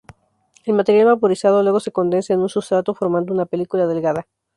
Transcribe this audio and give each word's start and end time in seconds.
El 0.65 0.73
material 0.73 1.05
vaporizado 1.05 1.61
luego 1.61 1.79
se 1.79 1.91
condensa 1.91 2.33
en 2.33 2.39
un 2.39 2.49
sustrato, 2.49 2.95
formando 2.95 3.31
una 3.35 3.45
película 3.45 3.85
delgada. 3.85 4.25